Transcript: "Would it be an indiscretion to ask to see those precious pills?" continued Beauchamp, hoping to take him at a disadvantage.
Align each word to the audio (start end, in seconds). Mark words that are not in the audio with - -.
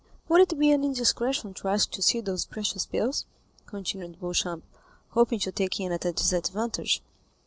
"Would 0.29 0.41
it 0.41 0.57
be 0.57 0.71
an 0.71 0.83
indiscretion 0.83 1.53
to 1.53 1.67
ask 1.67 1.91
to 1.91 2.01
see 2.01 2.21
those 2.21 2.47
precious 2.47 2.87
pills?" 2.87 3.25
continued 3.67 4.19
Beauchamp, 4.19 4.63
hoping 5.09 5.37
to 5.41 5.51
take 5.51 5.79
him 5.79 5.91
at 5.93 6.05
a 6.05 6.11
disadvantage. 6.11 7.03